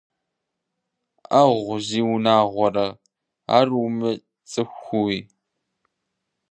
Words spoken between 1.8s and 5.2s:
зиунагъуэрэ, ар умыцӀыхууи?!